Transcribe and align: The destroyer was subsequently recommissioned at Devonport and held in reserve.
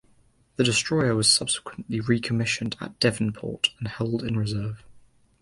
The 0.55 0.63
destroyer 0.63 1.13
was 1.13 1.31
subsequently 1.31 1.99
recommissioned 1.99 2.75
at 2.81 2.99
Devonport 2.99 3.69
and 3.77 3.87
held 3.87 4.23
in 4.23 4.35
reserve. 4.35 4.83